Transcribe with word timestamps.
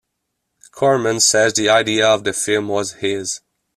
Corman 0.71 1.19
says 1.19 1.53
the 1.53 1.69
idea 1.69 2.07
of 2.07 2.23
the 2.23 2.33
film 2.33 2.69
was 2.69 2.93
his. 2.93 3.41